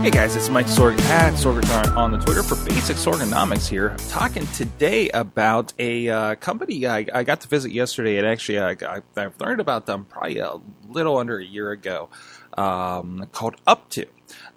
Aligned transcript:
Hey 0.00 0.12
guys, 0.12 0.36
it's 0.36 0.48
Mike 0.48 0.66
Sorg 0.66 0.96
at 1.00 1.34
Sorgatron 1.34 1.96
on 1.96 2.12
the 2.12 2.18
Twitter 2.18 2.44
for 2.44 2.54
Basic 2.64 2.96
Sorganomics 2.96 3.66
here. 3.66 3.90
I'm 3.90 3.96
talking 4.08 4.46
today 4.48 5.10
about 5.10 5.72
a 5.80 6.08
uh, 6.08 6.34
company 6.36 6.86
I, 6.86 7.04
I, 7.12 7.24
got 7.24 7.40
to 7.40 7.48
visit 7.48 7.72
yesterday, 7.72 8.16
and 8.16 8.24
actually 8.24 8.60
I, 8.60 8.70
I, 8.70 9.02
I, 9.16 9.30
learned 9.40 9.60
about 9.60 9.86
them 9.86 10.04
probably 10.04 10.38
a 10.38 10.52
little 10.88 11.18
under 11.18 11.38
a 11.38 11.44
year 11.44 11.72
ago, 11.72 12.10
um, 12.56 13.26
called 13.32 13.56
UpTo. 13.66 14.06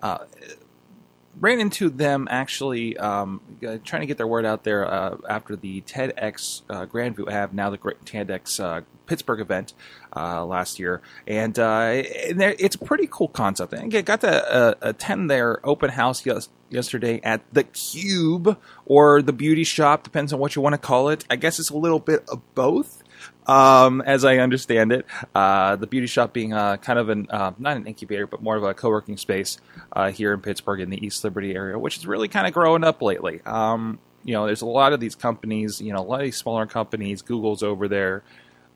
Uh, 0.04 0.20
ran 1.40 1.59
into 1.59 1.90
them 1.90 2.27
actually 2.30 2.98
um, 2.98 3.41
uh, 3.66 3.77
trying 3.84 4.02
to 4.02 4.05
get 4.05 4.17
their 4.17 4.27
word 4.27 4.45
out 4.45 4.63
there 4.63 4.85
uh, 4.85 5.17
after 5.30 5.55
the 5.55 5.81
TEDx 5.81 6.62
uh, 6.70 6.85
Grandview 6.85 7.30
have 7.31 7.53
now 7.53 7.70
the 7.70 7.77
TEDx 7.77 8.59
uh, 8.59 8.81
Pittsburgh 9.05 9.39
event 9.39 9.73
uh, 10.16 10.45
last 10.45 10.80
year, 10.80 11.02
and, 11.27 11.58
uh, 11.58 12.03
and 12.30 12.41
it's 12.41 12.75
a 12.75 12.80
pretty 12.80 13.08
cool 13.09 13.27
concept. 13.27 13.73
And 13.73 13.94
I 13.94 14.02
got 14.02 14.22
to 14.22 14.78
attend 14.81 15.30
their 15.30 15.66
open 15.66 15.89
house 15.89 16.25
yes- 16.25 16.50
yesterday 16.70 17.20
at 17.23 17.42
the 17.53 17.64
Cube 17.64 18.58
or 18.86 19.22
the 19.22 19.33
Beauty 19.33 19.64
Shoppe, 19.64 20.03
depends 20.03 20.33
on 20.33 20.39
what 20.39 20.55
you 20.55 20.61
want 20.61 20.73
to 20.73 20.80
call 20.80 21.09
it. 21.09 21.25
I 21.30 21.36
guess 21.36 21.59
it's 21.59 21.70
a 21.70 21.77
little 21.77 22.00
bit 22.00 22.23
of 22.30 22.42
both 22.55 23.00
um, 23.47 24.02
as 24.02 24.25
I 24.25 24.38
understand 24.38 24.91
it. 24.91 25.05
Uh, 25.33 25.75
the 25.75 25.88
beauty 25.88 26.08
shop 26.08 26.33
being 26.33 26.53
uh, 26.53 26.77
kind 26.77 27.00
of 27.00 27.09
an 27.09 27.27
uh, 27.30 27.52
not 27.58 27.77
an 27.77 27.88
incubator, 27.88 28.27
but 28.27 28.41
more 28.41 28.55
of 28.55 28.64
a 28.64 28.73
co-working 28.73 29.17
space 29.17 29.58
uh, 29.94 30.11
here 30.11 30.33
in 30.33 30.41
Pittsburgh 30.41 30.80
in 30.80 30.89
the 30.89 31.05
East 31.05 31.23
Liberty 31.23 31.55
area, 31.55 31.77
which 31.77 31.97
is 31.97 32.08
really 32.08 32.27
kind 32.27 32.47
of 32.47 32.53
growing 32.53 32.83
up 32.83 33.02
lately. 33.02 33.42
Um, 33.45 33.99
you 34.23 34.33
know, 34.33 34.45
there's 34.45 34.61
a 34.61 34.67
lot 34.67 34.94
of 34.94 34.99
these 34.99 35.16
companies. 35.16 35.81
You 35.81 35.94
know, 35.94 35.99
a 35.99 36.03
lot 36.03 36.22
of 36.22 36.25
these 36.25 36.38
smaller 36.38 36.66
companies. 36.66 37.22
Google's 37.22 37.64
over 37.64 37.88
there. 37.88 38.23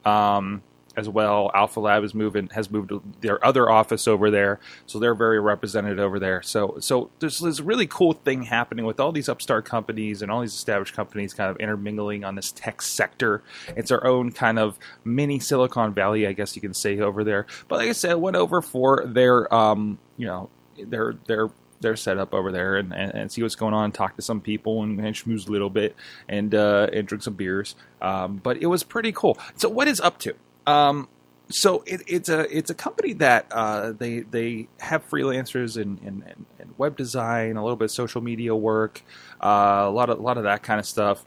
Um, 0.04 0.62
as 0.98 1.10
well. 1.10 1.52
Alpha 1.54 1.80
Lab 1.80 2.04
is 2.04 2.14
moving 2.14 2.50
has 2.54 2.70
moved 2.70 2.92
their 3.22 3.44
other 3.44 3.70
office 3.70 4.08
over 4.08 4.32
there, 4.32 4.60
so 4.86 5.00
they're 5.00 5.16
very 5.16 5.40
represented 5.40 6.00
over 6.00 6.20
there. 6.20 6.42
So 6.42 6.78
so 6.80 7.10
there's 7.20 7.40
this 7.40 7.60
really 7.60 7.88
cool 7.88 8.14
thing 8.14 8.44
happening 8.44 8.86
with 8.86 9.00
all 9.00 9.12
these 9.12 9.30
upstart 9.30 9.66
companies 9.66 10.22
and 10.22 10.32
all 10.32 10.42
these 10.42 10.54
established 10.54 10.96
companies 10.96 11.34
kind 11.34 11.50
of 11.50 11.58
intermingling 11.58 12.24
on 12.24 12.36
this 12.36 12.52
tech 12.52 12.82
sector. 12.82 13.44
It's 13.76 13.92
our 13.92 14.06
own 14.06 14.32
kind 14.32 14.60
of 14.60 14.78
mini 15.04 15.40
Silicon 15.40 15.94
Valley, 15.94 16.28
I 16.28 16.34
guess 16.34 16.56
you 16.56 16.62
can 16.62 16.74
say 16.74 17.00
over 17.00 17.24
there. 17.24 17.46
But 17.68 17.80
like 17.80 17.90
I 17.90 17.94
said, 17.94 18.16
went 18.16 18.36
over 18.36 18.62
for 18.62 19.04
their 19.06 19.54
um, 19.54 20.00
you 20.18 20.28
know 20.28 20.50
their 20.78 21.16
their 21.28 21.50
their 21.82 21.96
setup 21.96 22.34
over 22.34 22.52
there 22.52 22.78
and, 22.78 22.94
and, 22.94 23.14
and, 23.14 23.32
see 23.32 23.42
what's 23.42 23.56
going 23.56 23.74
on, 23.74 23.92
talk 23.92 24.16
to 24.16 24.22
some 24.22 24.42
people 24.42 24.82
and, 24.82 25.00
and 25.00 25.16
schmooze 25.16 25.48
a 25.48 25.52
little 25.52 25.70
bit 25.70 25.96
and 26.28 26.56
uh, 26.56 26.88
and 26.94 27.08
drink 27.08 27.22
some 27.24 27.34
beers. 27.34 27.76
Um, 28.02 28.38
but 28.38 28.58
it 28.58 28.68
was 28.68 28.84
pretty 28.84 29.12
cool. 29.12 29.38
So 29.56 29.70
what 29.70 29.88
is 29.88 30.00
UpTo? 30.02 30.34
Um, 30.68 31.08
so 31.50 31.84
it, 31.86 32.02
it's 32.08 32.30
a 32.30 32.58
it's 32.58 32.70
a 32.70 32.74
company 32.74 33.14
that 33.14 33.48
uh, 33.52 33.92
they 33.92 34.22
they 34.22 34.68
have 34.80 35.08
freelancers 35.10 35.78
in, 35.78 36.00
in, 36.00 36.24
in, 36.60 36.74
web 36.78 36.98
design, 36.98 37.56
a 37.56 37.64
little 37.64 37.78
bit 37.78 37.86
of 37.86 37.92
social 37.92 38.22
media 38.22 38.56
work, 38.56 39.02
uh, 39.42 39.84
a 39.86 39.92
lot 39.92 40.10
of 40.10 40.20
a 40.20 40.22
lot 40.22 40.38
of 40.38 40.44
that 40.44 40.64
kind 40.64 40.80
of 40.80 40.86
stuff, 40.86 41.24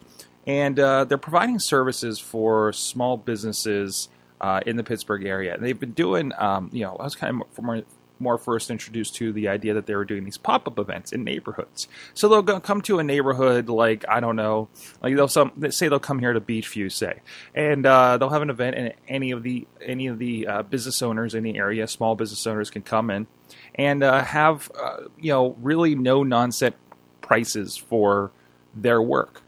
and 0.47 0.79
uh, 0.79 1.05
they're 1.05 1.19
providing 1.19 1.59
services 1.59 2.19
for 2.19 2.73
small 2.73 3.17
businesses 3.17 4.09
uh, 4.41 4.61
in 4.67 4.77
the 4.77 4.85
Pittsburgh 4.85 5.25
area. 5.25 5.55
And 5.55 5.65
they've 5.65 5.79
been 5.79 5.93
doing, 5.93 6.33
um, 6.37 6.71
you 6.73 6.85
know, 6.85 6.97
I 6.97 7.05
was 7.05 7.15
kind 7.15 7.43
of 7.57 7.63
more 7.63 7.83
more 8.21 8.39
first 8.39 8.71
introduced 8.71 9.15
to 9.17 9.33
the 9.33 9.49
idea 9.49 9.75
that 9.75 9.87
they 9.87 9.95
were 9.95 10.05
doing 10.05 10.25
these 10.25 10.39
pop 10.39 10.67
up 10.67 10.79
events 10.79 11.13
in 11.13 11.25
neighborhoods. 11.25 11.89
So 12.15 12.29
they'll 12.29 12.43
go, 12.43 12.61
come 12.61 12.81
to 12.83 12.99
a 12.99 13.05
neighborhood 13.05 13.69
like 13.69 14.05
I 14.09 14.21
don't 14.21 14.37
know, 14.37 14.69
like 15.03 15.17
they'll 15.17 15.29
some 15.29 15.53
they 15.57 15.71
say 15.71 15.89
they'll 15.89 15.99
come 15.99 16.19
here 16.19 16.33
to 16.33 16.41
Beechview, 16.41 16.91
say, 16.91 17.21
and 17.55 17.85
uh, 17.87 18.19
they'll 18.19 18.31
have 18.31 18.43
an 18.43 18.51
event, 18.51 18.77
and 18.77 18.95
any 19.07 19.31
of 19.31 19.43
the 19.43 19.67
any 19.81 20.07
of 20.07 20.19
the 20.19 20.47
uh, 20.47 20.63
business 20.63 21.03
owners 21.03 21.35
in 21.35 21.43
the 21.43 21.57
area, 21.57 21.87
small 21.87 22.15
business 22.15 22.47
owners, 22.47 22.71
can 22.71 22.83
come 22.83 23.11
in 23.11 23.27
and 23.75 24.03
uh, 24.03 24.23
have 24.23 24.71
uh, 24.81 25.05
you 25.19 25.33
know 25.33 25.57
really 25.61 25.95
no 25.95 26.23
nonsense 26.23 26.77
prices 27.21 27.77
for 27.77 28.33
their 28.75 29.01
work. 29.03 29.43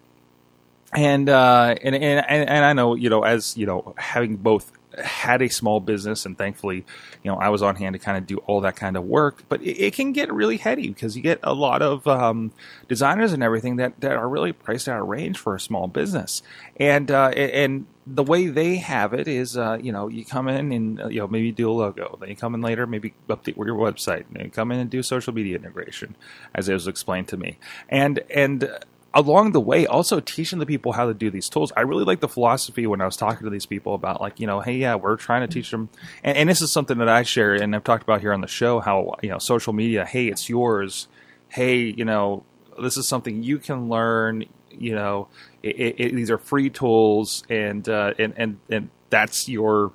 And, 0.93 1.29
uh, 1.29 1.77
and 1.83 1.95
and 1.95 2.29
and 2.29 2.65
I 2.65 2.73
know 2.73 2.95
you 2.95 3.11
know 3.11 3.23
as 3.23 3.57
you 3.57 3.65
know 3.65 3.95
having 3.97 4.37
both 4.37 4.73
had 5.05 5.43
a 5.43 5.49
small 5.49 5.81
business 5.81 6.27
and 6.27 6.37
thankfully 6.37 6.85
you 7.23 7.31
know 7.31 7.37
i 7.39 7.49
was 7.49 7.63
on 7.63 7.77
hand 7.77 7.93
to 7.93 7.99
kind 7.99 8.19
of 8.19 8.27
do 8.27 8.39
all 8.39 8.61
that 8.61 8.77
kind 8.77 8.97
of 8.97 9.05
work 9.05 9.45
but 9.49 9.63
it, 9.63 9.79
it 9.79 9.95
can 9.95 10.13
get 10.13 10.33
really 10.33 10.57
heady 10.57 10.89
because 10.89 11.17
you 11.17 11.23
get 11.23 11.39
a 11.43 11.55
lot 11.55 11.83
of 11.83 12.07
um, 12.07 12.53
designers 12.89 13.33
and 13.33 13.43
everything 13.43 13.77
that, 13.77 14.01
that 14.01 14.13
are 14.13 14.29
really 14.29 14.53
priced 14.53 14.89
out 14.89 15.01
of 15.01 15.09
range 15.09 15.39
for 15.39 15.55
a 15.55 15.61
small 15.61 15.87
business. 15.87 16.43
And 16.77 17.11
uh, 17.11 17.29
and 17.29 17.87
the 18.07 18.23
way 18.23 18.49
they 18.49 18.77
have 18.77 19.13
it 19.13 19.29
is 19.29 19.57
uh, 19.57 19.79
you 19.81 19.93
know 19.93 20.09
you 20.09 20.25
come 20.25 20.49
in 20.49 20.73
and 20.73 21.01
uh, 21.01 21.09
you 21.09 21.21
know 21.21 21.29
maybe 21.29 21.53
do 21.53 21.71
a 21.71 21.73
logo 21.73 22.17
then 22.21 22.29
you 22.29 22.37
come 22.37 22.55
in 22.55 22.61
later 22.61 22.87
maybe 22.87 23.15
update 23.29 23.57
your 23.57 23.77
website 23.77 24.25
and 24.35 24.45
you 24.45 24.51
come 24.51 24.73
in 24.73 24.79
and 24.79 24.91
do 24.91 25.03
social 25.03 25.33
media 25.33 25.57
integration 25.57 26.17
as 26.55 26.69
it 26.69 26.73
was 26.73 26.89
explained 26.89 27.29
to 27.29 27.37
me. 27.37 27.59
And 27.89 28.21
and 28.31 28.69
along 29.13 29.53
the 29.53 29.61
way 29.61 29.87
also 29.87 30.21
teaching 30.21 30.59
the 30.59 30.67
people 30.67 30.93
how 30.93 31.07
to 31.07 31.15
do 31.15 31.31
these 31.31 31.49
tools. 31.49 31.73
I 31.77 31.81
really 31.81 32.05
like 32.05 32.21
the 32.21 32.29
philosophy 32.29 32.87
when 32.87 33.01
i 33.01 33.05
was 33.05 33.17
talking 33.17 33.45
to 33.45 33.51
these 33.51 33.67
people 33.67 33.95
about 33.95 34.21
like 34.21 34.39
you 34.39 34.47
know 34.47 34.61
hey 34.61 34.77
yeah 34.77 34.95
we're 34.95 35.17
trying 35.17 35.47
to 35.47 35.53
teach 35.53 35.71
them. 35.71 35.89
And, 36.23 36.37
and, 36.37 36.49
this 36.49 36.63
is 36.63 36.73
something 36.73 36.99
that 36.99 37.09
i 37.09 37.23
share 37.23 37.55
and 37.55 37.75
i've 37.75 37.85
talked 37.85 38.03
about 38.03 38.21
here 38.21 38.33
on 38.33 38.41
the 38.41 38.47
show 38.47 38.81
how 38.81 39.15
you 39.23 39.31
know 39.31 39.39
social 39.39 39.73
media 39.73 40.05
hey 40.05 40.27
it's 40.29 40.49
yours. 40.49 41.09
Hey 41.49 41.79
you 41.79 42.05
know 42.05 42.45
this 42.81 42.97
is 42.97 43.09
something 43.09 43.43
you 43.43 43.59
can 43.59 43.89
learn 43.89 44.45
you 44.71 44.95
know 44.95 45.29
it, 45.63 45.97
it, 45.99 46.15
these 46.15 46.31
are 46.31 46.39
free 46.39 46.71
tools 46.71 47.43
and 47.49 47.89
uh, 47.89 48.15
and 48.19 48.35
and 48.37 48.59
and 48.71 48.91
that's 49.11 49.49
your 49.49 49.93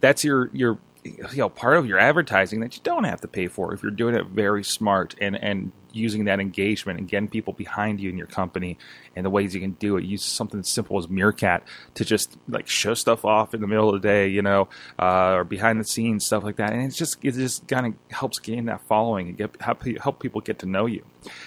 that's 0.00 0.24
your 0.24 0.50
your 0.52 0.78
you 1.04 1.36
know 1.36 1.48
part 1.48 1.76
of 1.76 1.86
your 1.86 1.98
advertising 1.98 2.60
that 2.60 2.76
you 2.76 2.82
don't 2.84 3.04
have 3.04 3.20
to 3.20 3.28
pay 3.28 3.48
for 3.48 3.74
if 3.74 3.82
you're 3.82 3.90
doing 3.90 4.14
it 4.14 4.26
very 4.26 4.62
smart 4.62 5.14
and 5.20 5.36
and 5.36 5.72
using 5.92 6.24
that 6.24 6.40
engagement 6.40 6.98
and 6.98 7.08
getting 7.08 7.28
people 7.28 7.52
behind 7.52 8.00
you 8.00 8.10
in 8.10 8.18
your 8.18 8.26
company 8.26 8.78
and 9.14 9.24
the 9.24 9.30
ways 9.30 9.54
you 9.54 9.60
can 9.60 9.72
do 9.72 9.96
it. 9.96 10.04
Use 10.04 10.24
something 10.24 10.60
as 10.60 10.68
simple 10.68 10.98
as 10.98 11.08
Meerkat 11.08 11.62
to 11.94 12.04
just 12.04 12.36
like 12.48 12.68
show 12.68 12.94
stuff 12.94 13.24
off 13.24 13.54
in 13.54 13.60
the 13.60 13.66
middle 13.66 13.94
of 13.94 14.00
the 14.00 14.08
day, 14.08 14.28
you 14.28 14.42
know, 14.42 14.68
uh, 14.98 15.32
or 15.32 15.44
behind 15.44 15.80
the 15.80 15.84
scenes 15.84 16.24
stuff 16.24 16.44
like 16.44 16.56
that. 16.56 16.72
And 16.72 16.82
it's 16.82 16.96
just 16.96 17.18
it 17.22 17.32
just 17.32 17.68
kind 17.68 17.86
of 17.86 17.94
helps 18.10 18.38
gain 18.38 18.66
that 18.66 18.80
following 18.82 19.28
and 19.28 19.36
get 19.36 19.60
help, 19.60 20.20
people 20.20 20.40
get 20.40 20.58
to 20.60 20.66
know 20.66 20.86
you. 20.86 21.04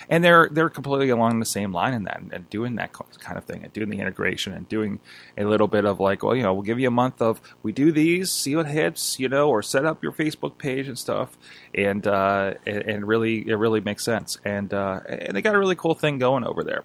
And 0.10 0.24
they're 0.24 0.48
they're 0.52 0.70
completely 0.70 1.10
along 1.10 1.40
the 1.40 1.46
same 1.46 1.74
line 1.74 1.94
in 1.94 2.04
that 2.04 2.20
and, 2.20 2.32
and 2.32 2.50
doing 2.50 2.76
that 2.76 2.94
kind 2.94 3.38
of 3.38 3.46
thing 3.46 3.64
and 3.64 3.74
doing 3.74 3.90
the 3.90 4.00
integration 4.00 4.54
and 4.54 4.68
doing 4.70 5.00
a 5.38 5.44
little 5.44 5.68
bit 5.68 5.86
of 5.86 6.00
like, 6.00 6.24
well, 6.24 6.36
you 6.36 6.44
know, 6.44 6.54
we'll 6.54 6.64
give 6.64 6.80
you 6.80 6.88
a 6.88 6.92
month 6.92 7.22
of 7.22 7.42
we 7.64 7.72
do 7.72 7.92
these, 7.92 8.32
see 8.32 8.56
what 8.56 8.68
hits, 8.68 9.20
you 9.20 9.28
know, 9.28 9.50
or 9.50 9.62
set 9.62 9.86
up 9.86 10.04
your 10.04 10.12
Facebook 10.12 10.58
page 10.58 10.88
and 10.88 10.98
stuff, 10.98 11.38
and 11.76 12.06
uh, 12.08 12.54
and, 12.66 13.08
really 13.08 13.48
it 13.48 13.56
really 13.56 13.82
makes 13.82 14.04
sense. 14.04 14.38
And 14.46 14.74
uh, 14.74 15.02
and 15.08 15.36
they 15.36 15.42
got 15.42 15.56
a 15.56 15.60
really 15.60 15.76
cool 15.76 15.96
thing 15.96 16.20
going 16.20 16.44
over 16.44 16.64
there. 16.64 16.84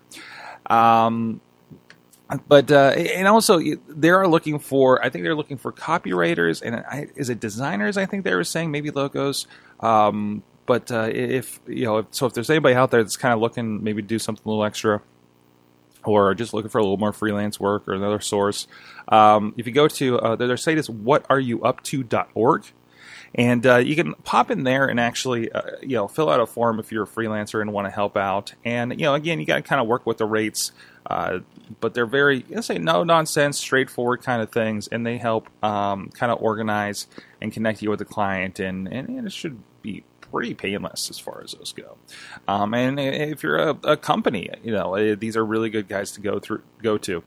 Um, 0.66 1.40
but 2.48 2.70
uh, 2.70 2.94
and 2.96 3.26
also 3.26 3.60
they 3.88 4.10
are 4.10 4.26
looking 4.26 4.58
for. 4.58 5.04
I 5.04 5.10
think 5.10 5.24
they're 5.24 5.34
looking 5.34 5.56
for 5.56 5.72
copywriters 5.72 6.62
and 6.62 6.76
I, 6.76 7.08
is 7.16 7.28
it 7.28 7.40
designers? 7.40 7.96
I 7.96 8.06
think 8.06 8.24
they 8.24 8.34
were 8.34 8.44
saying 8.44 8.70
maybe 8.70 8.90
logos. 8.90 9.46
Um, 9.80 10.42
but 10.66 10.92
uh, 10.92 11.08
if 11.10 11.60
you 11.66 11.84
know, 11.84 11.98
if, 11.98 12.06
so 12.10 12.26
if 12.26 12.34
there's 12.34 12.50
anybody 12.50 12.74
out 12.76 12.92
there 12.92 13.02
that's 13.02 13.16
kind 13.16 13.34
of 13.34 13.40
looking, 13.40 13.82
maybe 13.82 14.02
do 14.02 14.20
something 14.20 14.42
a 14.46 14.48
little 14.48 14.64
extra, 14.64 15.02
or 16.04 16.34
just 16.34 16.54
looking 16.54 16.70
for 16.70 16.78
a 16.78 16.82
little 16.82 16.96
more 16.96 17.12
freelance 17.12 17.58
work 17.58 17.88
or 17.88 17.94
another 17.94 18.20
source, 18.20 18.68
um, 19.08 19.52
if 19.56 19.66
you 19.66 19.72
go 19.72 19.88
to 19.88 20.20
uh, 20.20 20.36
their, 20.36 20.46
their 20.46 20.56
site 20.56 20.78
is 20.78 20.88
whatareyouupto.org. 20.88 22.72
And 23.34 23.64
uh, 23.64 23.76
you 23.76 23.94
can 23.94 24.14
pop 24.24 24.50
in 24.50 24.64
there 24.64 24.86
and 24.86 24.98
actually, 24.98 25.52
uh, 25.52 25.62
you 25.82 25.94
know, 25.94 26.08
fill 26.08 26.28
out 26.28 26.40
a 26.40 26.46
form 26.46 26.80
if 26.80 26.90
you're 26.90 27.04
a 27.04 27.06
freelancer 27.06 27.60
and 27.60 27.72
want 27.72 27.86
to 27.86 27.90
help 27.90 28.16
out. 28.16 28.54
And 28.64 28.92
you 28.92 29.06
know, 29.06 29.14
again, 29.14 29.38
you 29.38 29.46
got 29.46 29.56
to 29.56 29.62
kind 29.62 29.80
of 29.80 29.86
work 29.86 30.04
with 30.04 30.18
the 30.18 30.26
rates, 30.26 30.72
uh, 31.06 31.40
but 31.80 31.94
they're 31.94 32.06
very, 32.06 32.44
I 32.56 32.60
say, 32.60 32.78
no 32.78 33.04
nonsense, 33.04 33.58
straightforward 33.58 34.22
kind 34.22 34.42
of 34.42 34.50
things, 34.50 34.88
and 34.88 35.06
they 35.06 35.18
help 35.18 35.48
um, 35.62 36.08
kind 36.08 36.32
of 36.32 36.42
organize 36.42 37.06
and 37.40 37.52
connect 37.52 37.82
you 37.82 37.90
with 37.90 38.00
the 38.00 38.04
client, 38.04 38.58
and, 38.58 38.88
and, 38.88 39.08
and 39.08 39.26
it 39.26 39.32
should 39.32 39.62
be 39.82 40.04
pretty 40.30 40.54
painless 40.54 41.10
as 41.10 41.18
far 41.18 41.42
as 41.42 41.52
those 41.52 41.72
go. 41.72 41.96
Um, 42.46 42.74
and 42.74 42.98
if 42.98 43.42
you're 43.42 43.58
a, 43.58 43.76
a, 43.84 43.96
company, 43.96 44.48
you 44.62 44.72
know, 44.72 44.94
eh, 44.94 45.14
these 45.14 45.36
are 45.36 45.44
really 45.44 45.70
good 45.70 45.88
guys 45.88 46.12
to 46.12 46.20
go 46.20 46.38
through, 46.38 46.62
go 46.82 46.98
to. 46.98 47.22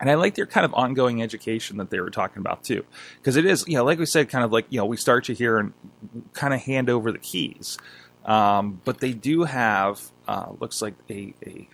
And 0.00 0.10
I 0.10 0.14
like 0.14 0.34
their 0.34 0.46
kind 0.46 0.64
of 0.64 0.74
ongoing 0.74 1.22
education 1.22 1.78
that 1.78 1.90
they 1.90 2.00
were 2.00 2.10
talking 2.10 2.40
about 2.40 2.64
too, 2.64 2.84
because 3.18 3.36
it 3.36 3.44
is, 3.44 3.64
you 3.66 3.76
know, 3.76 3.84
like 3.84 3.98
we 3.98 4.06
said, 4.06 4.28
kind 4.28 4.44
of 4.44 4.52
like 4.52 4.66
you 4.70 4.78
know, 4.78 4.86
we 4.86 4.96
start 4.96 5.28
you 5.28 5.34
here 5.34 5.58
and 5.58 5.72
kind 6.32 6.54
of 6.54 6.60
hand 6.60 6.90
over 6.90 7.12
the 7.12 7.18
keys, 7.18 7.78
um, 8.24 8.80
but 8.84 9.00
they 9.00 9.12
do 9.12 9.44
have 9.44 10.00
uh, 10.28 10.52
looks 10.60 10.82
like 10.82 10.94
a, 11.10 11.34
a 11.46 11.68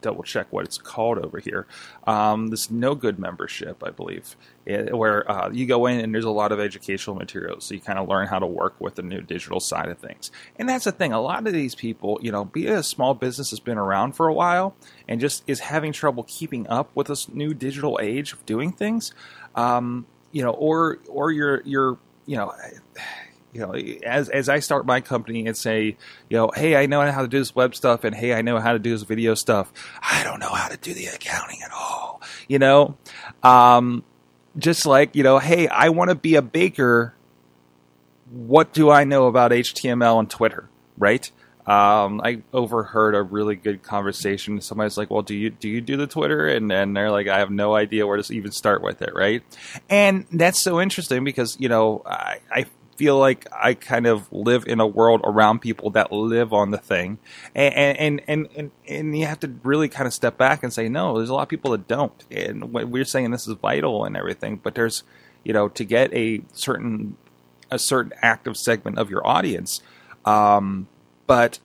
double 0.00 0.22
check 0.22 0.46
what 0.50 0.64
it's 0.64 0.78
called 0.78 1.18
over 1.18 1.38
here. 1.38 1.66
Um, 2.06 2.48
this 2.48 2.70
no 2.70 2.94
good 2.94 3.18
membership, 3.18 3.82
I 3.84 3.90
believe, 3.90 4.36
it, 4.64 4.96
where 4.96 5.30
uh, 5.30 5.50
you 5.50 5.66
go 5.66 5.86
in 5.86 6.00
and 6.00 6.14
there's 6.14 6.24
a 6.24 6.30
lot 6.30 6.52
of 6.52 6.60
educational 6.60 7.16
materials, 7.16 7.64
so 7.64 7.74
you 7.74 7.80
kind 7.80 7.98
of 7.98 8.08
learn 8.08 8.26
how 8.26 8.38
to 8.38 8.46
work 8.46 8.80
with 8.80 8.96
the 8.96 9.02
new 9.02 9.20
digital 9.20 9.60
side 9.60 9.88
of 9.88 9.98
things. 9.98 10.30
And 10.58 10.68
that's 10.68 10.84
the 10.84 10.92
thing. 10.92 11.12
A 11.12 11.20
lot 11.20 11.46
of 11.46 11.52
these 11.52 11.74
people, 11.74 12.18
you 12.22 12.32
know, 12.32 12.44
be 12.44 12.66
a 12.66 12.82
small 12.82 13.14
business 13.14 13.50
has 13.50 13.60
been 13.60 13.78
around 13.78 14.12
for 14.12 14.28
a 14.28 14.34
while 14.34 14.74
and 15.08 15.20
just 15.20 15.42
is 15.46 15.60
having 15.60 15.92
trouble 15.92 16.24
keeping 16.26 16.66
up 16.68 16.90
with 16.94 17.08
this 17.08 17.28
new 17.28 17.54
digital 17.54 17.98
age 18.02 18.32
of 18.32 18.44
doing 18.46 18.72
things. 18.72 19.12
Um, 19.54 20.06
you 20.32 20.42
know, 20.42 20.50
or 20.50 20.98
or 21.08 21.30
you're 21.30 21.62
you're 21.64 21.98
you 22.26 22.36
know 22.36 22.52
you 23.56 23.66
know, 23.66 23.72
as 24.04 24.28
as 24.28 24.48
I 24.48 24.60
start 24.60 24.86
my 24.86 25.00
company 25.00 25.46
and 25.46 25.56
say, 25.56 25.96
you 26.28 26.36
know, 26.36 26.50
hey, 26.54 26.76
I 26.76 26.86
know 26.86 27.00
how 27.10 27.22
to 27.22 27.28
do 27.28 27.38
this 27.38 27.54
web 27.54 27.74
stuff, 27.74 28.04
and 28.04 28.14
hey, 28.14 28.34
I 28.34 28.42
know 28.42 28.58
how 28.58 28.72
to 28.72 28.78
do 28.78 28.90
this 28.90 29.02
video 29.02 29.34
stuff. 29.34 29.72
I 30.02 30.22
don't 30.24 30.40
know 30.40 30.52
how 30.52 30.68
to 30.68 30.76
do 30.76 30.92
the 30.92 31.06
accounting 31.06 31.62
at 31.64 31.70
all. 31.72 32.20
You 32.48 32.58
know, 32.58 32.96
um, 33.42 34.04
just 34.58 34.86
like 34.86 35.16
you 35.16 35.22
know, 35.22 35.38
hey, 35.38 35.68
I 35.68 35.88
want 35.88 36.10
to 36.10 36.14
be 36.14 36.34
a 36.34 36.42
baker. 36.42 37.14
What 38.30 38.72
do 38.72 38.90
I 38.90 39.04
know 39.04 39.26
about 39.26 39.52
HTML 39.52 40.18
and 40.18 40.28
Twitter? 40.28 40.68
Right? 40.98 41.30
Um, 41.66 42.20
I 42.22 42.42
overheard 42.52 43.16
a 43.16 43.22
really 43.22 43.56
good 43.56 43.82
conversation. 43.82 44.60
Somebody's 44.60 44.96
like, 44.96 45.10
"Well, 45.10 45.22
do 45.22 45.34
you 45.34 45.50
do 45.50 45.68
you 45.68 45.80
do 45.80 45.96
the 45.96 46.06
Twitter?" 46.06 46.46
And 46.46 46.70
and 46.70 46.96
they're 46.96 47.10
like, 47.10 47.26
"I 47.26 47.40
have 47.40 47.50
no 47.50 47.74
idea 47.74 48.06
where 48.06 48.22
to 48.22 48.34
even 48.34 48.52
start 48.52 48.82
with 48.82 49.02
it." 49.02 49.12
Right? 49.14 49.42
And 49.90 50.26
that's 50.30 50.60
so 50.60 50.80
interesting 50.80 51.24
because 51.24 51.56
you 51.58 51.68
know 51.68 52.02
I, 52.06 52.38
I 52.52 52.66
feel 52.96 53.18
like 53.18 53.46
I 53.52 53.74
kind 53.74 54.06
of 54.06 54.30
live 54.32 54.64
in 54.66 54.80
a 54.80 54.86
world 54.86 55.20
around 55.24 55.60
people 55.60 55.90
that 55.90 56.12
live 56.12 56.52
on 56.52 56.70
the 56.70 56.78
thing, 56.78 57.18
and 57.54 57.74
and 57.74 58.22
and 58.26 58.48
and, 58.56 58.70
and 58.88 59.18
you 59.18 59.26
have 59.26 59.40
to 59.40 59.54
really 59.62 59.88
kind 59.88 60.06
of 60.06 60.14
step 60.14 60.36
back 60.36 60.62
and 60.62 60.72
say, 60.72 60.88
no, 60.88 61.16
there's 61.16 61.30
a 61.30 61.34
lot 61.34 61.42
of 61.42 61.48
people 61.48 61.72
that 61.72 61.86
don't, 61.86 62.24
and 62.30 62.72
we're 62.72 63.04
saying 63.04 63.30
this 63.30 63.46
is 63.46 63.54
vital 63.54 64.04
and 64.04 64.16
everything, 64.16 64.56
but 64.56 64.74
there's, 64.74 65.02
you 65.44 65.52
know, 65.52 65.68
to 65.68 65.84
get 65.84 66.12
a 66.14 66.42
certain 66.52 67.16
a 67.70 67.78
certain 67.78 68.12
active 68.22 68.56
segment 68.56 68.98
of 68.98 69.10
your 69.10 69.26
audience, 69.26 69.82
um, 70.24 70.88
but 71.26 71.58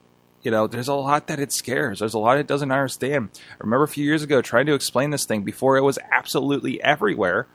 you 0.43 0.49
know, 0.49 0.65
there's 0.67 0.87
a 0.87 0.93
lot 0.93 1.27
that 1.27 1.39
it 1.39 1.51
scares. 1.51 1.99
There's 1.99 2.15
a 2.15 2.19
lot 2.19 2.37
it 2.37 2.47
doesn't 2.47 2.71
understand. 2.71 3.29
I 3.51 3.63
remember 3.63 3.83
a 3.83 3.87
few 3.87 4.03
years 4.03 4.23
ago 4.23 4.41
trying 4.41 4.65
to 4.65 4.73
explain 4.73 5.11
this 5.11 5.25
thing 5.25 5.43
before 5.43 5.77
it 5.77 5.81
was 5.81 5.99
absolutely 6.11 6.81
everywhere. 6.81 7.47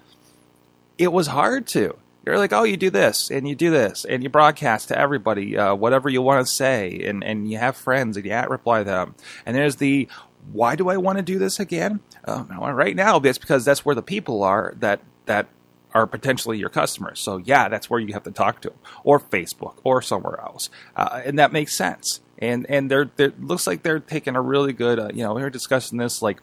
It 0.97 1.13
was 1.13 1.27
hard 1.27 1.67
to 1.69 1.97
you're 2.27 2.39
like, 2.39 2.53
oh, 2.53 2.65
you 2.65 2.77
do 2.77 2.91
this 2.91 3.31
and 3.31 3.49
you 3.49 3.55
do 3.55 3.71
this 3.71 4.05
and 4.05 4.23
you 4.23 4.29
broadcast 4.29 4.89
to 4.89 4.99
everybody 4.99 5.57
uh, 5.57 5.75
whatever 5.75 6.09
you 6.09 6.21
want 6.21 6.45
to 6.45 6.53
say 6.53 7.05
and, 7.05 7.23
and 7.23 7.51
you 7.51 7.57
have 7.59 7.77
friends 7.77 8.17
and 8.17 8.27
you 8.27 8.33
at 8.33 8.51
reply 8.51 8.83
them. 8.83 9.15
And 9.47 9.57
there's 9.57 9.77
the 9.77 10.09
why 10.53 10.77
do 10.77 10.89
I 10.89 10.97
want 10.97 11.19
to 11.19 11.23
do 11.23 11.39
this 11.39 11.59
again? 11.59 12.01
Uh, 12.25 12.45
right 12.51 12.95
now, 12.95 13.19
it's 13.19 13.39
because 13.39 13.65
that's 13.65 13.85
where 13.85 13.95
the 13.95 14.03
people 14.03 14.43
are 14.43 14.75
that 14.79 15.01
that 15.27 15.49
are 15.93 16.07
potentially 16.07 16.59
your 16.59 16.69
customers. 16.69 17.21
So 17.21 17.39
yeah, 17.39 17.69
that's 17.69 17.89
where 17.89 18.01
you 18.01 18.13
have 18.13 18.25
to 18.25 18.31
talk 18.31 18.61
to 18.63 18.71
them, 18.71 18.79
or 19.03 19.19
Facebook, 19.19 19.77
or 19.83 20.03
somewhere 20.03 20.41
else, 20.41 20.69
uh, 20.95 21.23
and 21.25 21.39
that 21.39 21.53
makes 21.53 21.75
sense. 21.75 22.21
And 22.39 22.67
and 22.69 22.91
they're, 22.91 23.11
they're 23.17 23.33
looks 23.41 23.67
like 23.67 23.83
they're 23.83 24.01
taking 24.01 24.37
a 24.37 24.43
really 24.43 24.73
good. 24.73 24.99
Uh, 24.99 25.11
you 25.13 25.23
know, 25.25 25.35
we 25.35 25.43
were 25.43 25.51
discussing 25.51 25.99
this 25.99 26.23
like 26.23 26.41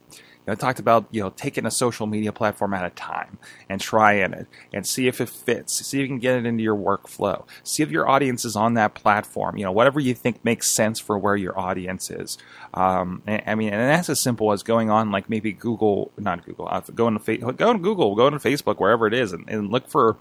know, 0.48 0.54
I 0.54 0.56
talked 0.56 0.80
about 0.80 1.06
you 1.12 1.22
know 1.22 1.30
taking 1.30 1.66
a 1.66 1.72
social 1.72 2.08
media 2.08 2.32
platform 2.32 2.74
at 2.74 2.86
a 2.86 2.90
time 2.92 3.38
and 3.70 3.80
trying 3.80 4.34
it 4.34 4.48
and 4.74 4.86
see 4.86 5.08
if 5.08 5.22
it 5.22 5.30
fits. 5.30 5.86
See 5.86 5.98
if 5.98 6.02
you 6.02 6.08
can 6.08 6.20
get 6.20 6.38
it 6.38 6.46
into 6.46 6.64
your 6.64 6.76
workflow. 6.76 7.46
See 7.64 7.84
if 7.84 7.92
your 7.92 8.08
audience 8.10 8.46
is 8.46 8.56
on 8.56 8.74
that 8.76 8.94
platform. 8.94 9.58
You 9.58 9.66
know, 9.66 9.72
whatever 9.72 10.00
you 10.00 10.14
think 10.14 10.44
makes 10.44 10.74
sense 10.76 11.00
for 11.00 11.18
where 11.18 11.36
your 11.36 11.58
audience 11.58 12.10
is. 12.10 12.38
Um, 12.74 13.24
and, 13.26 13.44
I 13.46 13.56
mean, 13.56 13.74
and 13.74 13.90
that's 13.90 14.10
as 14.10 14.22
simple 14.22 14.52
as 14.52 14.64
going 14.64 14.90
on 14.90 15.12
like 15.12 15.30
maybe 15.30 15.54
Google, 15.54 16.12
not 16.18 16.46
Google, 16.46 16.68
uh, 16.70 16.82
go 16.94 17.08
into 17.08 17.20
fa- 17.20 17.38
go 17.38 17.74
to 17.74 17.80
Google, 17.80 18.16
go 18.16 18.28
into 18.28 18.40
Facebook, 18.40 18.80
wherever 18.80 19.08
it 19.08 19.14
is, 19.14 19.32
and, 19.34 19.50
and 19.50 19.72
look 19.72 19.90
for 19.90 20.18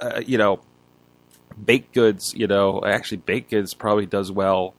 uh, 0.00 0.20
you 0.26 0.38
know 0.38 0.60
baked 1.62 1.94
goods. 1.94 2.34
You 2.34 2.46
know, 2.46 2.82
actually, 2.84 3.18
baked 3.18 3.50
goods 3.50 3.74
probably 3.74 4.06
does 4.06 4.30
well 4.30 4.74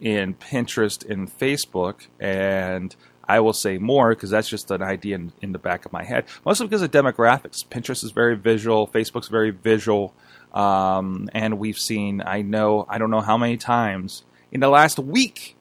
in 0.00 0.34
Pinterest 0.34 1.08
and 1.08 1.30
Facebook 1.30 2.06
and 2.20 2.94
I 3.28 3.40
will 3.40 3.52
say 3.52 3.78
more 3.78 4.10
because 4.10 4.30
that's 4.30 4.48
just 4.48 4.70
an 4.70 4.82
idea 4.82 5.16
in, 5.16 5.32
in, 5.40 5.52
the 5.52 5.58
back 5.58 5.84
of 5.84 5.92
my 5.92 6.04
head. 6.04 6.24
Mostly 6.44 6.66
because 6.66 6.82
of 6.82 6.90
demographics. 6.90 7.66
Pinterest 7.66 8.04
is 8.04 8.10
very 8.12 8.36
visual, 8.36 8.86
Facebook's 8.86 9.28
very 9.28 9.50
visual, 9.50 10.14
um, 10.52 11.28
and 11.32 11.58
we've 11.58 11.78
seen. 11.78 12.22
I 12.24 12.42
know 12.42 12.86
I 12.88 12.98
don't 12.98 13.10
know 13.10 13.20
how 13.20 13.36
many 13.36 13.56
times 13.56 14.24
in 14.52 14.60
the 14.60 14.68
last 14.68 14.98
week. 14.98 15.54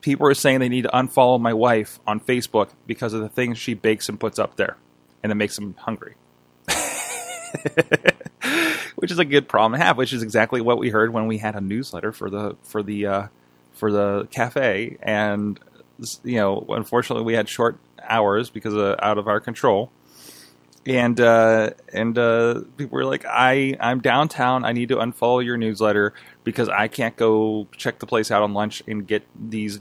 People 0.00 0.28
are 0.28 0.34
saying 0.34 0.60
they 0.60 0.68
need 0.68 0.82
to 0.82 0.90
unfollow 0.90 1.40
my 1.40 1.52
wife 1.52 1.98
on 2.06 2.20
Facebook 2.20 2.70
because 2.86 3.12
of 3.12 3.20
the 3.20 3.28
things 3.28 3.58
she 3.58 3.74
bakes 3.74 4.08
and 4.08 4.20
puts 4.20 4.38
up 4.38 4.56
there, 4.56 4.76
and 5.22 5.32
it 5.32 5.34
makes 5.34 5.56
them 5.56 5.74
hungry. 5.80 6.14
which 8.96 9.10
is 9.10 9.18
a 9.18 9.24
good 9.24 9.48
problem 9.48 9.78
to 9.78 9.84
have. 9.84 9.96
Which 9.96 10.12
is 10.12 10.22
exactly 10.22 10.60
what 10.60 10.78
we 10.78 10.90
heard 10.90 11.12
when 11.12 11.26
we 11.26 11.38
had 11.38 11.54
a 11.54 11.60
newsletter 11.60 12.12
for 12.12 12.30
the 12.30 12.56
for 12.62 12.82
the 12.82 13.06
uh, 13.06 13.26
for 13.72 13.90
the 13.92 14.28
cafe, 14.30 14.96
and 15.02 15.58
you 16.24 16.36
know, 16.36 16.64
unfortunately, 16.68 17.24
we 17.24 17.34
had 17.34 17.48
short 17.48 17.78
hours 18.02 18.50
because 18.50 18.74
of 18.74 18.96
out 19.00 19.18
of 19.18 19.28
our 19.28 19.40
control. 19.40 19.90
And 20.86 21.20
uh, 21.20 21.70
and 21.92 22.16
uh, 22.16 22.62
people 22.76 22.96
were 22.96 23.04
like, 23.04 23.24
"I 23.26 23.76
I'm 23.80 24.00
downtown. 24.00 24.64
I 24.64 24.72
need 24.72 24.90
to 24.90 24.96
unfollow 24.96 25.44
your 25.44 25.56
newsletter 25.56 26.14
because 26.44 26.68
I 26.68 26.86
can't 26.86 27.16
go 27.16 27.66
check 27.76 27.98
the 27.98 28.06
place 28.06 28.30
out 28.30 28.42
on 28.42 28.54
lunch 28.54 28.84
and 28.86 29.04
get 29.04 29.24
these 29.34 29.80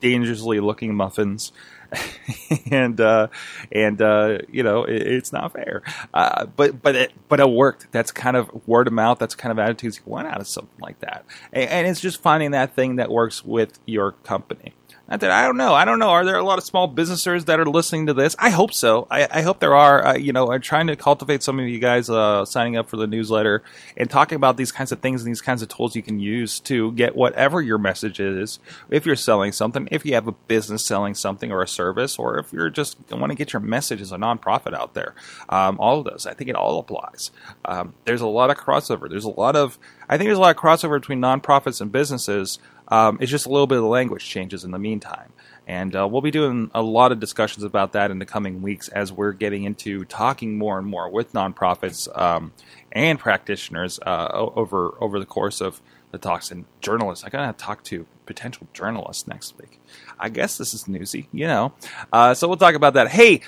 dangerously 0.00 0.60
looking 0.60 0.94
muffins." 0.94 1.52
and 2.70 3.00
uh, 3.00 3.28
and 3.72 4.00
uh, 4.00 4.38
you 4.50 4.62
know 4.62 4.84
it, 4.84 5.02
it's 5.02 5.32
not 5.32 5.52
fair. 5.52 5.82
Uh, 6.12 6.46
but 6.46 6.80
but 6.80 6.94
it 6.94 7.12
but 7.28 7.40
it 7.40 7.50
worked. 7.50 7.90
That's 7.92 8.10
kind 8.10 8.36
of 8.36 8.66
word 8.66 8.86
of 8.86 8.92
mouth. 8.92 9.18
That's 9.18 9.34
kind 9.34 9.52
of 9.52 9.58
attitudes 9.58 9.98
you 9.98 10.10
want 10.10 10.28
out 10.28 10.40
of 10.40 10.48
something 10.48 10.80
like 10.80 11.00
that. 11.00 11.24
And, 11.52 11.70
and, 11.70 11.86
it's 11.86 12.00
just 12.00 12.20
finding 12.20 12.50
that 12.52 12.74
thing 12.74 12.96
that 12.96 13.10
works 13.10 13.44
with 13.44 13.78
your 13.86 14.12
company. 14.12 14.74
I 15.10 15.16
don't 15.16 15.56
know. 15.56 15.72
I 15.72 15.86
don't 15.86 15.98
know. 15.98 16.10
Are 16.10 16.24
there 16.24 16.36
a 16.36 16.44
lot 16.44 16.58
of 16.58 16.64
small 16.64 16.86
businesses 16.86 17.46
that 17.46 17.58
are 17.58 17.64
listening 17.64 18.06
to 18.06 18.14
this? 18.14 18.36
I 18.38 18.50
hope 18.50 18.74
so. 18.74 19.06
I, 19.10 19.26
I 19.30 19.42
hope 19.42 19.58
there 19.58 19.74
are. 19.74 20.06
Uh, 20.06 20.16
you 20.16 20.34
know, 20.34 20.52
I'm 20.52 20.60
trying 20.60 20.88
to 20.88 20.96
cultivate 20.96 21.42
some 21.42 21.58
of 21.58 21.66
you 21.66 21.78
guys 21.78 22.10
uh, 22.10 22.44
signing 22.44 22.76
up 22.76 22.90
for 22.90 22.98
the 22.98 23.06
newsletter 23.06 23.62
and 23.96 24.10
talking 24.10 24.36
about 24.36 24.58
these 24.58 24.70
kinds 24.70 24.92
of 24.92 25.00
things 25.00 25.22
and 25.22 25.30
these 25.30 25.40
kinds 25.40 25.62
of 25.62 25.68
tools 25.68 25.96
you 25.96 26.02
can 26.02 26.20
use 26.20 26.60
to 26.60 26.92
get 26.92 27.16
whatever 27.16 27.62
your 27.62 27.78
message 27.78 28.20
is. 28.20 28.58
If 28.90 29.06
you're 29.06 29.16
selling 29.16 29.52
something, 29.52 29.88
if 29.90 30.04
you 30.04 30.12
have 30.12 30.28
a 30.28 30.32
business 30.32 30.84
selling 30.84 31.14
something 31.14 31.50
or 31.50 31.62
a 31.62 31.68
service, 31.68 32.18
or 32.18 32.38
if 32.38 32.52
you're 32.52 32.68
just 32.68 32.98
want 33.10 33.30
to 33.30 33.36
get 33.36 33.54
your 33.54 33.60
message 33.60 34.02
as 34.02 34.12
a 34.12 34.16
nonprofit 34.16 34.74
out 34.74 34.92
there, 34.92 35.14
um, 35.48 35.78
all 35.80 36.00
of 36.00 36.04
those. 36.04 36.26
I 36.26 36.34
think 36.34 36.50
it 36.50 36.56
all 36.56 36.78
applies. 36.80 37.30
Um, 37.64 37.94
there's 38.04 38.20
a 38.20 38.26
lot 38.26 38.50
of 38.50 38.58
crossover. 38.58 39.08
There's 39.08 39.24
a 39.24 39.30
lot 39.30 39.56
of. 39.56 39.78
I 40.06 40.18
think 40.18 40.28
there's 40.28 40.38
a 40.38 40.42
lot 40.42 40.54
of 40.54 40.60
crossover 40.60 41.00
between 41.00 41.20
nonprofits 41.20 41.80
and 41.80 41.90
businesses. 41.90 42.58
Um, 42.88 43.18
it's 43.20 43.30
just 43.30 43.46
a 43.46 43.50
little 43.50 43.66
bit 43.66 43.76
of 43.76 43.82
the 43.82 43.88
language 43.88 44.24
changes 44.24 44.64
in 44.64 44.70
the 44.70 44.78
meantime. 44.78 45.32
And 45.66 45.94
uh, 45.94 46.08
we'll 46.08 46.22
be 46.22 46.30
doing 46.30 46.70
a 46.74 46.80
lot 46.80 47.12
of 47.12 47.20
discussions 47.20 47.62
about 47.62 47.92
that 47.92 48.10
in 48.10 48.18
the 48.18 48.24
coming 48.24 48.62
weeks 48.62 48.88
as 48.88 49.12
we're 49.12 49.32
getting 49.32 49.64
into 49.64 50.06
talking 50.06 50.56
more 50.56 50.78
and 50.78 50.86
more 50.86 51.10
with 51.10 51.34
nonprofits 51.34 52.08
um, 52.18 52.52
and 52.90 53.18
practitioners 53.18 54.00
uh, 54.06 54.28
over 54.32 54.94
over 55.00 55.18
the 55.18 55.26
course 55.26 55.60
of 55.60 55.82
the 56.10 56.16
talks 56.16 56.50
and 56.50 56.64
journalists. 56.80 57.22
I 57.22 57.28
gotta 57.28 57.52
talk 57.52 57.84
to 57.84 58.06
potential 58.24 58.66
journalists 58.72 59.26
next 59.26 59.58
week. 59.58 59.78
I 60.18 60.30
guess 60.30 60.56
this 60.56 60.72
is 60.72 60.88
newsy, 60.88 61.28
you 61.32 61.46
know. 61.46 61.74
Uh, 62.10 62.32
so 62.32 62.48
we'll 62.48 62.56
talk 62.56 62.74
about 62.74 62.94
that. 62.94 63.08
Hey, 63.08 63.42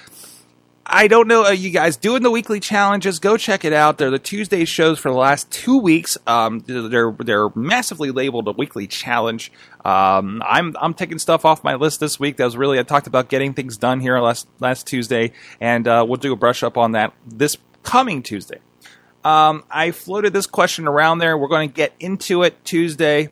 I 0.92 1.06
don't 1.06 1.28
know 1.28 1.44
uh, 1.44 1.50
you 1.50 1.70
guys 1.70 1.96
doing 1.96 2.24
the 2.24 2.32
weekly 2.32 2.58
challenges. 2.58 3.20
Go 3.20 3.36
check 3.36 3.64
it 3.64 3.72
out. 3.72 3.96
They're 3.96 4.10
the 4.10 4.18
Tuesday 4.18 4.64
shows 4.64 4.98
for 4.98 5.08
the 5.08 5.16
last 5.16 5.48
two 5.50 5.78
weeks. 5.78 6.18
Um, 6.26 6.64
they're 6.66 7.12
they're 7.12 7.48
massively 7.54 8.10
labeled 8.10 8.48
a 8.48 8.52
weekly 8.52 8.88
challenge. 8.88 9.52
Um, 9.84 10.42
I'm 10.44 10.74
I'm 10.80 10.94
taking 10.94 11.20
stuff 11.20 11.44
off 11.44 11.62
my 11.62 11.76
list 11.76 12.00
this 12.00 12.18
week. 12.18 12.38
That 12.38 12.44
was 12.44 12.56
really 12.56 12.80
I 12.80 12.82
talked 12.82 13.06
about 13.06 13.28
getting 13.28 13.54
things 13.54 13.76
done 13.76 14.00
here 14.00 14.18
last 14.18 14.48
last 14.58 14.88
Tuesday, 14.88 15.32
and 15.60 15.86
uh, 15.86 16.04
we'll 16.06 16.16
do 16.16 16.32
a 16.32 16.36
brush 16.36 16.64
up 16.64 16.76
on 16.76 16.92
that 16.92 17.12
this 17.24 17.56
coming 17.84 18.20
Tuesday. 18.22 18.58
Um, 19.22 19.62
I 19.70 19.92
floated 19.92 20.32
this 20.32 20.46
question 20.46 20.88
around 20.88 21.18
there. 21.18 21.38
We're 21.38 21.48
going 21.48 21.68
to 21.68 21.74
get 21.74 21.92
into 22.00 22.42
it 22.42 22.64
Tuesday 22.64 23.28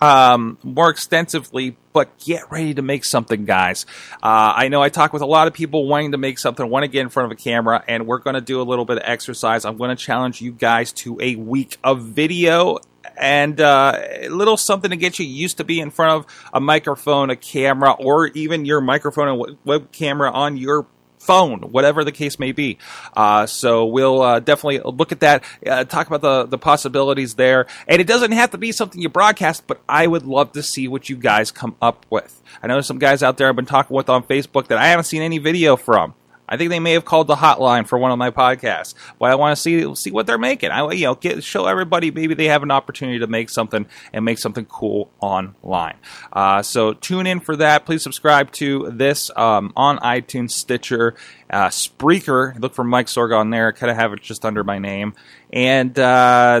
um, 0.00 0.58
more 0.62 0.90
extensively, 0.90 1.76
but 1.92 2.18
get 2.18 2.50
ready 2.50 2.74
to 2.74 2.82
make 2.82 3.04
something, 3.04 3.44
guys. 3.44 3.86
Uh, 4.22 4.52
I 4.56 4.68
know 4.68 4.82
I 4.82 4.88
talk 4.88 5.12
with 5.12 5.22
a 5.22 5.26
lot 5.26 5.46
of 5.46 5.54
people 5.54 5.86
wanting 5.86 6.12
to 6.12 6.18
make 6.18 6.38
something, 6.38 6.68
want 6.68 6.84
to 6.84 6.88
get 6.88 7.00
in 7.00 7.08
front 7.08 7.32
of 7.32 7.38
a 7.38 7.40
camera, 7.40 7.82
and 7.88 8.06
we're 8.06 8.18
going 8.18 8.34
to 8.34 8.40
do 8.40 8.60
a 8.60 8.64
little 8.64 8.84
bit 8.84 8.98
of 8.98 9.02
exercise. 9.06 9.64
I'm 9.64 9.76
going 9.76 9.90
to 9.90 9.96
challenge 9.96 10.40
you 10.40 10.52
guys 10.52 10.92
to 10.92 11.18
a 11.20 11.36
week 11.36 11.78
of 11.82 12.02
video 12.02 12.78
and 13.16 13.60
uh, 13.60 13.98
a 13.98 14.28
little 14.28 14.56
something 14.56 14.90
to 14.90 14.96
get 14.96 15.18
you 15.18 15.26
used 15.26 15.58
to 15.58 15.64
be 15.64 15.80
in 15.80 15.90
front 15.90 16.12
of 16.12 16.48
a 16.52 16.60
microphone, 16.60 17.30
a 17.30 17.36
camera, 17.36 17.92
or 17.92 18.26
even 18.28 18.64
your 18.64 18.80
microphone 18.80 19.28
and 19.28 19.58
web 19.64 19.92
camera 19.92 20.30
on 20.30 20.56
your 20.56 20.86
phone, 21.26 21.60
whatever 21.72 22.04
the 22.04 22.12
case 22.12 22.38
may 22.38 22.52
be. 22.52 22.78
Uh, 23.14 23.46
so 23.46 23.84
we'll 23.86 24.22
uh, 24.22 24.40
definitely 24.40 24.80
look 24.80 25.12
at 25.12 25.20
that, 25.20 25.44
uh, 25.66 25.84
talk 25.84 26.06
about 26.06 26.22
the, 26.22 26.46
the 26.46 26.58
possibilities 26.58 27.34
there. 27.34 27.66
And 27.88 28.00
it 28.00 28.06
doesn't 28.06 28.32
have 28.32 28.50
to 28.50 28.58
be 28.58 28.72
something 28.72 29.00
you 29.00 29.08
broadcast, 29.08 29.66
but 29.66 29.80
I 29.88 30.06
would 30.06 30.24
love 30.24 30.52
to 30.52 30.62
see 30.62 30.88
what 30.88 31.08
you 31.08 31.16
guys 31.16 31.50
come 31.50 31.76
up 31.82 32.06
with. 32.10 32.42
I 32.62 32.68
know 32.68 32.80
some 32.80 32.98
guys 32.98 33.22
out 33.22 33.36
there 33.36 33.48
I've 33.48 33.56
been 33.56 33.66
talking 33.66 33.96
with 33.96 34.08
on 34.08 34.22
Facebook 34.22 34.68
that 34.68 34.78
I 34.78 34.86
haven't 34.86 35.04
seen 35.04 35.22
any 35.22 35.38
video 35.38 35.76
from. 35.76 36.14
I 36.48 36.56
think 36.56 36.70
they 36.70 36.80
may 36.80 36.92
have 36.92 37.04
called 37.04 37.26
the 37.26 37.36
hotline 37.36 37.86
for 37.86 37.98
one 37.98 38.10
of 38.10 38.18
my 38.18 38.30
podcasts, 38.30 38.94
but 39.18 39.30
I 39.30 39.34
want 39.34 39.56
to 39.56 39.60
see 39.60 39.94
see 39.94 40.10
what 40.10 40.26
they're 40.26 40.38
making. 40.38 40.70
I 40.70 40.90
you 40.92 41.06
know 41.06 41.14
get, 41.14 41.42
show 41.42 41.66
everybody 41.66 42.10
maybe 42.10 42.34
they 42.34 42.46
have 42.46 42.62
an 42.62 42.70
opportunity 42.70 43.18
to 43.20 43.26
make 43.26 43.50
something 43.50 43.86
and 44.12 44.24
make 44.24 44.38
something 44.38 44.64
cool 44.66 45.10
online. 45.20 45.96
Uh, 46.32 46.62
so 46.62 46.92
tune 46.92 47.26
in 47.26 47.40
for 47.40 47.56
that. 47.56 47.86
Please 47.86 48.02
subscribe 48.02 48.52
to 48.52 48.90
this 48.90 49.30
um, 49.36 49.72
on 49.76 49.98
iTunes, 49.98 50.52
Stitcher, 50.52 51.14
uh, 51.50 51.68
Spreaker. 51.68 52.58
Look 52.60 52.74
for 52.74 52.84
Mike 52.84 53.06
Sorg 53.06 53.36
on 53.36 53.50
there. 53.50 53.68
I 53.68 53.72
Kind 53.72 53.90
of 53.90 53.96
have 53.96 54.12
it 54.12 54.22
just 54.22 54.44
under 54.44 54.64
my 54.64 54.78
name. 54.78 55.14
And 55.52 55.98
uh, 55.98 56.60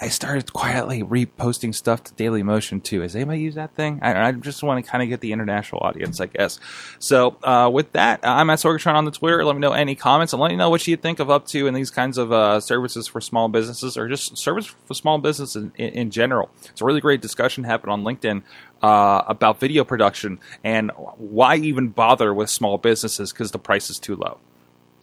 I 0.00 0.08
started 0.08 0.52
quietly 0.52 1.02
reposting 1.02 1.74
stuff 1.74 2.02
to 2.04 2.14
Daily 2.14 2.42
Motion 2.42 2.80
too. 2.80 3.02
Has 3.02 3.14
anybody 3.14 3.40
used 3.40 3.56
that 3.56 3.74
thing? 3.74 3.98
I, 4.02 4.28
I 4.28 4.32
just 4.32 4.62
want 4.62 4.82
to 4.82 4.90
kind 4.90 5.02
of 5.02 5.08
get 5.08 5.20
the 5.20 5.32
international 5.32 5.82
audience, 5.82 6.20
I 6.20 6.26
guess. 6.26 6.58
So 6.98 7.36
uh, 7.42 7.68
with 7.72 7.92
that, 7.92 8.20
I'm 8.22 8.48
at 8.50 8.58
Sorgatron 8.58 8.94
on 8.94 9.04
the 9.04 9.10
Twitter. 9.10 9.44
Let 9.44 9.54
me 9.54 9.60
know 9.60 9.72
any 9.72 9.94
comments 9.94 10.32
and 10.32 10.40
let 10.40 10.50
me 10.50 10.56
know 10.56 10.70
what 10.70 10.86
you 10.86 10.96
think 10.96 11.20
of 11.20 11.30
up 11.30 11.46
to 11.48 11.66
and 11.66 11.76
these 11.76 11.90
kinds 11.90 12.16
of 12.16 12.32
uh, 12.32 12.60
services 12.60 13.06
for 13.06 13.20
small 13.20 13.48
businesses 13.48 13.96
or 13.98 14.08
just 14.08 14.38
service 14.38 14.66
for 14.66 14.94
small 14.94 15.18
businesses 15.18 15.56
in, 15.56 15.72
in, 15.76 15.88
in 15.92 16.10
general. 16.10 16.50
It's 16.70 16.80
a 16.80 16.84
really 16.84 17.00
great 17.00 17.20
discussion 17.20 17.64
happened 17.64 17.92
on 17.92 18.02
LinkedIn 18.02 18.42
uh, 18.82 19.22
about 19.26 19.60
video 19.60 19.84
production 19.84 20.38
and 20.64 20.90
why 21.16 21.56
even 21.56 21.88
bother 21.88 22.32
with 22.32 22.48
small 22.48 22.78
businesses 22.78 23.32
because 23.32 23.50
the 23.50 23.58
price 23.58 23.90
is 23.90 23.98
too 23.98 24.16
low. 24.16 24.38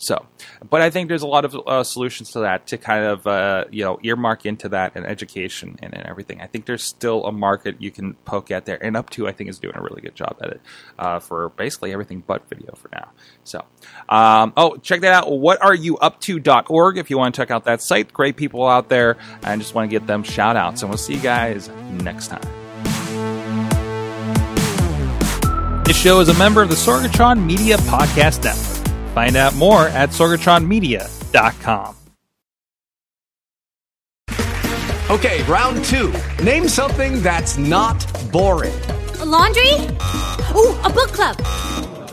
So, 0.04 0.26
but 0.70 0.82
I 0.82 0.90
think 0.90 1.08
there's 1.08 1.22
a 1.22 1.28
lot 1.28 1.46
of 1.46 1.56
uh, 1.56 1.84
solutions 1.84 2.32
to 2.32 2.40
that 2.40 2.68
to 2.68 2.78
kind 2.78 3.06
of 3.06 3.26
uh, 3.26 3.66
you 3.72 3.86
know 3.86 4.00
earmark 4.04 4.46
into 4.46 4.68
that 4.70 4.94
and 4.96 5.06
education 5.06 5.80
and, 5.82 5.94
and, 5.94 6.06
everything. 6.06 6.42
I 6.42 6.48
think 6.48 6.66
there's 6.66 6.84
still 6.84 7.26
a 7.26 7.32
market 7.32 7.82
you 7.82 7.90
can 7.90 8.16
poke 8.26 8.52
at 8.52 8.66
there, 8.66 8.84
and 8.84 8.98
UpTo 8.98 9.30
I 9.30 9.32
think 9.32 9.50
is 9.50 9.60
doing 9.60 9.76
a 9.78 9.82
really 9.82 10.02
good 10.02 10.16
job 10.16 10.38
at 10.42 10.50
it 10.50 10.62
uh, 11.00 11.20
for 11.20 11.50
basically 11.50 11.94
everything 11.94 12.22
but 12.26 12.48
video 12.50 12.76
for 12.76 12.90
now. 12.92 13.12
So, 13.46 13.64
um, 14.10 14.52
oh, 14.58 14.76
check 14.76 15.02
that 15.02 15.14
out. 15.14 15.32
What 15.32 15.64
are 15.64 15.74
you 15.74 15.98
up 15.98 16.20
to.org 16.22 16.98
if 16.98 17.10
you 17.10 17.18
want 17.18 17.34
to 17.34 17.42
check 17.42 17.50
out 17.50 17.64
that 17.64 17.82
site. 17.82 18.12
Great 18.12 18.36
people 18.36 18.68
out 18.68 18.90
there, 18.90 19.18
and 19.44 19.62
just 19.62 19.74
want 19.74 19.90
to 19.90 19.92
give 19.92 20.06
them 20.06 20.24
shout 20.24 20.58
outs. 20.58 20.82
And 20.82 20.90
we'll 20.90 20.98
see 20.98 21.14
you 21.16 21.22
guys 21.22 21.70
next 22.02 22.28
time. 22.28 22.42
This 25.86 25.98
show 25.98 26.20
is 26.20 26.30
a 26.30 26.34
member 26.36 26.62
of 26.62 26.70
the 26.70 26.76
Sorgatron 26.76 27.46
Media 27.46 27.78
Podcast 27.78 28.44
Network. 28.44 28.73
Find 29.14 29.36
out 29.36 29.56
more 29.56 29.88
at 29.90 30.10
sorgatronmedia.com. 30.10 31.96
Okay, 35.10 35.44
round 35.44 35.84
two. 35.86 36.14
Name 36.44 36.68
something 36.68 37.22
that's 37.22 37.58
not 37.58 38.04
boring. 38.32 38.74
A 39.20 39.26
laundry? 39.26 39.74
Ooh, 40.56 40.74
a 40.82 40.90
book 40.90 41.12
club. 41.12 41.38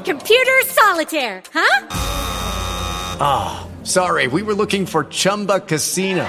Computer 0.04 0.60
solitaire, 0.66 1.42
huh? 1.52 1.86
Ah, 3.22 3.66
oh, 3.66 3.84
sorry, 3.84 4.26
we 4.26 4.42
were 4.42 4.54
looking 4.54 4.86
for 4.86 5.04
Chumba 5.04 5.60
Casino. 5.60 6.28